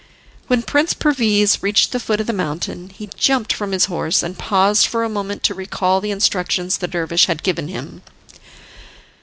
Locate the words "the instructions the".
6.01-6.87